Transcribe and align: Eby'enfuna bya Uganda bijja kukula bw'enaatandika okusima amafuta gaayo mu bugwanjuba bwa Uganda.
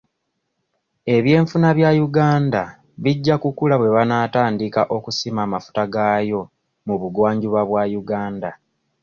Eby'enfuna 1.15 1.69
bya 1.77 1.91
Uganda 2.07 2.63
bijja 3.03 3.35
kukula 3.43 3.75
bw'enaatandika 3.81 4.81
okusima 4.97 5.39
amafuta 5.43 5.83
gaayo 5.93 6.41
mu 6.85 6.95
bugwanjuba 7.01 7.61
bwa 7.69 7.83
Uganda. 8.01 8.51